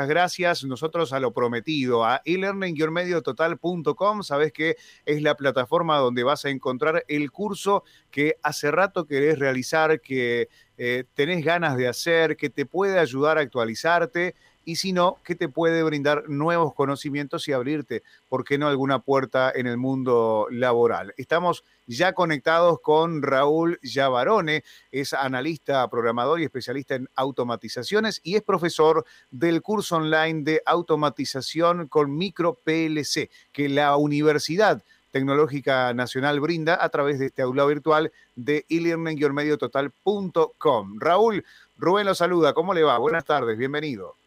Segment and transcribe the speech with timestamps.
[0.00, 0.64] muchas gracias.
[0.64, 7.04] Nosotros a lo prometido, a elearning-mediototal.com, sabes que es la plataforma donde vas a encontrar
[7.06, 12.64] el curso que hace rato querés realizar, que eh, tenés ganas de hacer, que te
[12.64, 14.34] puede ayudar a actualizarte
[14.64, 19.00] y si no, que te puede brindar nuevos conocimientos y abrirte, ¿por qué no, alguna
[19.00, 21.12] puerta en el mundo laboral?
[21.16, 24.62] Estamos ya conectados con Raúl Yavarone,
[24.92, 31.88] es analista, programador y especialista en automatizaciones y es profesor del curso online de automatización
[31.88, 38.12] con micro PLC que la Universidad Tecnológica Nacional brinda a través de este aula virtual
[38.36, 41.00] de e-learning-mediototal.com.
[41.00, 41.44] Raúl,
[41.76, 42.96] Rubén lo saluda, ¿cómo le va?
[42.98, 44.19] Buenas tardes, bienvenido.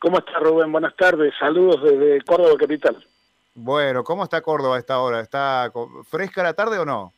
[0.00, 0.70] ¿Cómo está Rubén?
[0.70, 1.34] Buenas tardes.
[1.38, 3.04] Saludos desde Córdoba Capital.
[3.54, 5.20] Bueno, ¿cómo está Córdoba a esta hora?
[5.20, 5.72] ¿Está
[6.08, 7.12] fresca la tarde o no?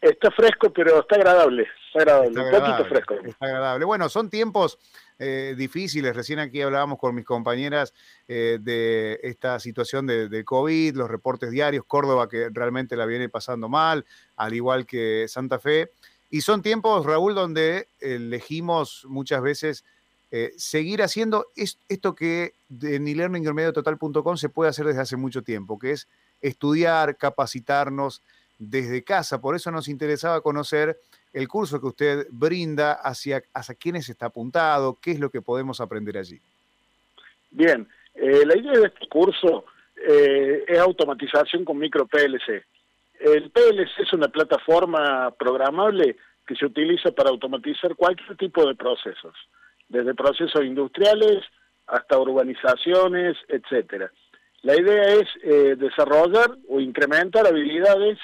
[0.00, 1.66] Está fresco, pero está agradable.
[1.88, 3.14] Está agradable, un poquito fresco.
[3.24, 3.84] Está agradable.
[3.84, 4.78] Bueno, son tiempos
[5.18, 6.14] eh, difíciles.
[6.14, 7.92] Recién aquí hablábamos con mis compañeras
[8.28, 13.68] eh, de esta situación de, COVID, los reportes diarios, Córdoba que realmente la viene pasando
[13.68, 15.90] mal, al igual que Santa Fe.
[16.30, 19.84] Y son tiempos, Raúl, donde elegimos muchas veces
[20.32, 25.90] eh, seguir haciendo esto que en elearningermediototal.com se puede hacer desde hace mucho tiempo, que
[25.90, 26.08] es
[26.40, 28.22] estudiar, capacitarnos
[28.58, 29.40] desde casa.
[29.40, 30.96] Por eso nos interesaba conocer
[31.32, 35.80] el curso que usted brinda, hacia, hacia quiénes está apuntado, qué es lo que podemos
[35.80, 36.40] aprender allí.
[37.50, 39.64] Bien, eh, la idea de este curso
[39.96, 42.64] eh, es automatización con micro PLC.
[43.18, 49.34] El PLC es una plataforma programable que se utiliza para automatizar cualquier tipo de procesos
[49.90, 51.44] desde procesos industriales
[51.86, 54.10] hasta urbanizaciones, etcétera.
[54.62, 58.18] La idea es eh, desarrollar o incrementar habilidades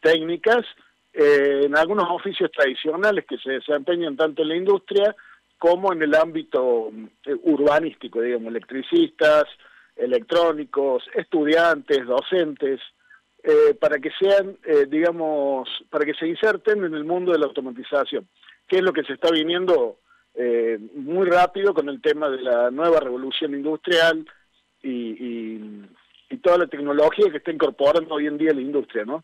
[0.00, 0.64] técnicas
[1.12, 5.14] eh, en algunos oficios tradicionales que se desempeñan tanto en la industria
[5.58, 6.90] como en el ámbito
[7.26, 9.44] eh, urbanístico, digamos, electricistas,
[9.96, 12.80] electrónicos, estudiantes, docentes,
[13.80, 14.56] para que sean,
[14.88, 18.28] digamos, para que se inserten en el mundo de la automatización,
[18.68, 19.98] que es lo que se está viniendo
[20.34, 24.26] eh, muy rápido con el tema de la nueva revolución industrial
[24.82, 25.82] y,
[26.42, 29.22] toda la tecnología que está incorporando hoy en día la industria, ¿no?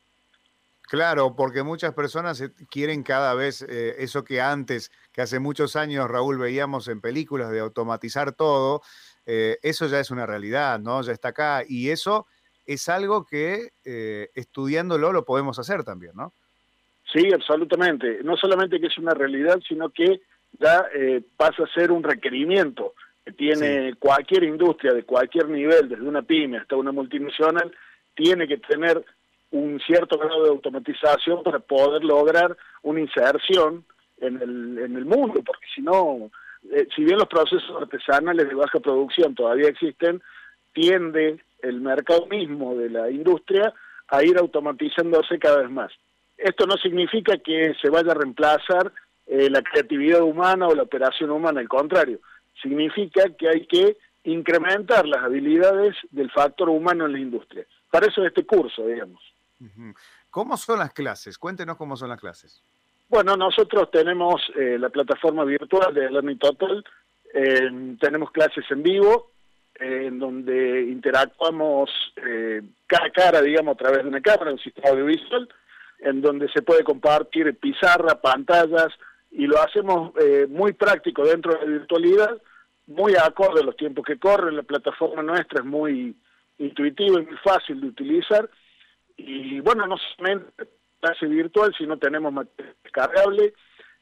[0.82, 6.08] Claro, porque muchas personas quieren cada vez eh, eso que antes, que hace muchos años,
[6.08, 8.82] Raúl, veíamos en películas de automatizar todo,
[9.26, 11.02] eh, eso ya es una realidad, ¿no?
[11.02, 11.64] Ya está acá.
[11.66, 12.26] Y eso
[12.66, 13.70] es algo que
[14.34, 16.32] estudiándolo lo podemos hacer también, ¿no?
[17.12, 18.20] Sí, absolutamente.
[18.22, 20.20] No solamente que es una realidad, sino que
[20.52, 22.94] ya eh, pasa a ser un requerimiento
[23.24, 27.72] que tiene cualquier industria de cualquier nivel, desde una pyme hasta una multinacional,
[28.14, 29.04] tiene que tener
[29.50, 33.84] un cierto grado de automatización para poder lograr una inserción
[34.20, 36.30] en el, en el mundo, porque si no,
[36.72, 40.20] eh, si bien los procesos artesanales de baja producción todavía existen,
[40.72, 43.72] tiende el mercado mismo de la industria
[44.08, 45.92] a ir automatizándose cada vez más.
[46.36, 48.92] Esto no significa que se vaya a reemplazar
[49.28, 52.18] eh, la creatividad humana o la operación humana, al contrario,
[52.62, 57.64] significa que hay que incrementar las habilidades del factor humano en la industria.
[57.90, 59.22] Para eso es este curso, digamos.
[60.30, 61.38] ¿Cómo son las clases?
[61.38, 62.60] Cuéntenos cómo son las clases.
[63.08, 66.84] Bueno, nosotros tenemos eh, la plataforma virtual de Learning Total,
[68.00, 69.30] tenemos clases en vivo,
[69.78, 74.90] en donde interactuamos eh, cara a cara, digamos, a través de una cámara, un sistema
[74.90, 75.48] audiovisual,
[76.00, 78.88] en donde se puede compartir pizarra, pantallas,
[79.30, 82.42] y lo hacemos eh, muy práctico dentro de la virtualidad,
[82.86, 86.16] muy acorde a los tiempos que corren, la plataforma nuestra es muy
[86.58, 88.48] intuitiva y muy fácil de utilizar,
[89.16, 90.52] y bueno, no solamente
[91.00, 93.54] clase virtual, sino tenemos material descargable,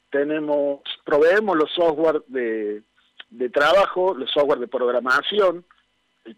[0.09, 2.81] tenemos, proveemos los software de,
[3.29, 5.65] de trabajo, los software de programación,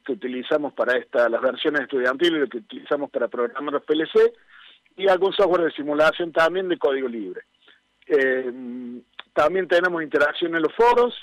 [0.05, 4.33] que utilizamos para esta, las versiones estudiantiles que utilizamos para programar los PLC,
[4.97, 7.41] y algún software de simulación también de código libre.
[8.09, 8.51] Eh,
[9.33, 11.13] también tenemos interacción en los foros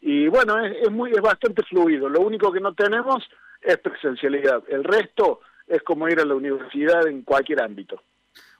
[0.00, 2.08] y bueno, es, muy, es bastante fluido.
[2.08, 3.24] Lo único que no tenemos
[3.62, 4.62] es presencialidad.
[4.68, 8.02] El resto es como ir a la universidad en cualquier ámbito.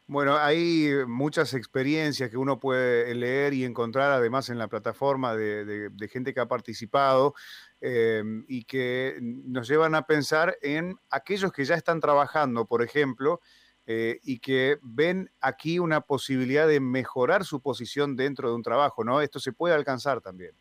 [0.07, 5.91] Bueno, hay muchas experiencias que uno puede leer y encontrar además en la plataforma de,
[6.13, 7.35] gente que ha participado
[7.81, 13.41] eh, y que nos llevan a pensar en aquellos que ya están trabajando, por ejemplo,
[13.87, 19.05] eh, y que ven aquí una posibilidad de mejorar su posición dentro de un trabajo,
[19.05, 19.21] ¿no?
[19.21, 20.53] Esto se puede alcanzar también.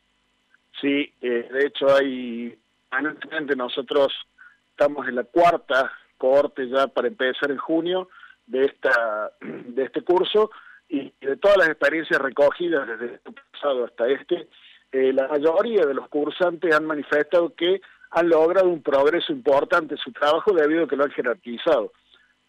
[0.81, 2.57] Sí, eh, de hecho hay,
[3.55, 4.13] nosotros
[4.71, 8.09] estamos en la cuarta cohorte ya para empezar en junio
[8.45, 10.51] de esta de este curso
[10.89, 14.47] y de todas las experiencias recogidas desde el pasado hasta este,
[14.91, 17.81] eh, la mayoría de los cursantes han manifestado que
[18.11, 21.93] han logrado un progreso importante en su trabajo debido a que lo han jerarquizado.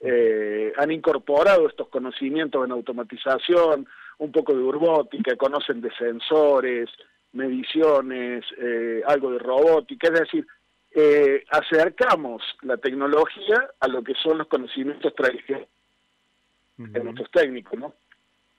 [0.07, 6.91] Eh, han incorporado estos conocimientos en automatización, un poco de robótica, conocen de sensores,
[7.33, 10.47] mediciones, eh, algo de robótica, es decir,
[10.91, 15.69] eh, acercamos la tecnología a lo que son los conocimientos tradicionales
[16.77, 17.95] de nuestros técnicos, ¿no?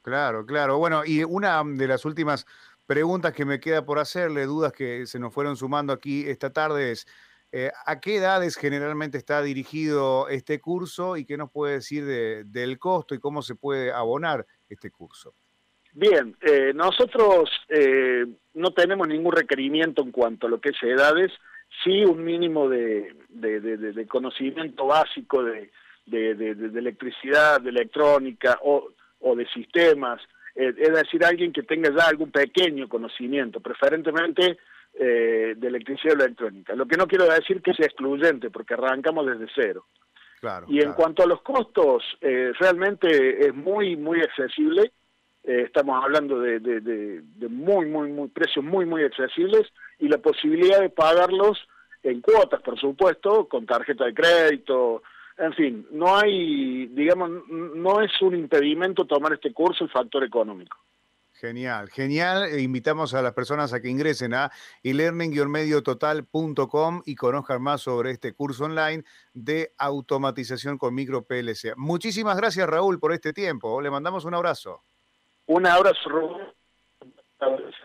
[0.02, 0.80] Claro, claro.
[0.80, 2.48] Bueno, y una de las últimas
[2.88, 6.92] preguntas que me queda por hacerle, dudas que se nos fueron sumando aquí esta tarde
[6.92, 7.08] es,
[7.52, 12.80] eh, ¿a qué edades generalmente está dirigido este curso y qué nos puede decir del
[12.80, 15.34] costo y cómo se puede abonar este curso?
[15.98, 21.32] Bien, eh, nosotros eh, no tenemos ningún requerimiento en cuanto a lo que es edades,
[21.86, 23.16] sí un mínimo de,
[24.10, 25.72] conocimiento básico de,
[26.06, 28.92] electricidad, de electrónica o,
[29.38, 30.22] de sistemas,
[30.54, 34.58] eh, es decir, alguien que tenga ya algún pequeño conocimiento, preferentemente
[34.98, 36.74] de electricidad o electrónica.
[36.76, 39.86] Lo que no quiero decir que sea excluyente, porque arrancamos desde cero.
[40.40, 44.92] Claro, y en cuanto a los costos, realmente es muy, muy accesible
[45.48, 50.90] eh, estamos hablando de, muy, muy, muy precios muy, muy accesibles y la posibilidad de
[50.90, 51.68] pagarlos
[52.02, 55.04] en cuotas, por supuesto, con tarjeta de crédito,
[55.38, 60.78] en fin, no hay, digamos, no es un impedimento tomar este curso el factor económico.
[61.40, 62.46] Genial, genial.
[62.46, 64.50] E invitamos a las personas a que ingresen a
[64.84, 69.04] elearning-mediototal.com y conozcan más sobre este curso online
[69.34, 71.76] de automatización con micro PLC.
[71.76, 73.82] Muchísimas gracias, Raúl, por este tiempo.
[73.82, 74.82] Le mandamos un abrazo.
[75.48, 76.56] Un abrazo, Raúl.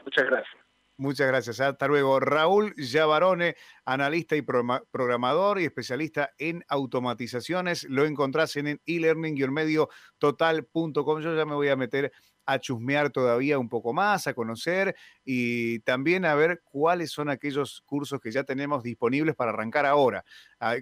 [0.04, 0.60] Muchas gracias.
[1.00, 1.58] Muchas gracias.
[1.60, 2.20] Hasta luego.
[2.20, 3.56] Raúl Yavarone,
[3.86, 7.84] analista y programador y especialista en automatizaciones.
[7.84, 11.22] Lo encontrás en e-learning-medio-total.com.
[11.22, 12.12] Yo ya me voy a meter
[12.52, 17.82] a chusmear todavía un poco más, a conocer y también a ver cuáles son aquellos
[17.86, 20.24] cursos que ya tenemos disponibles para arrancar ahora,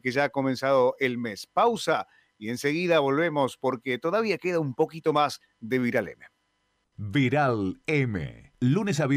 [0.02, 1.46] que ya ha comenzado el mes.
[1.46, 2.06] Pausa
[2.38, 6.26] y enseguida volvemos porque todavía queda un poquito más de Viral M.
[6.96, 8.52] Viral M.
[8.60, 9.16] Lunes a viernes.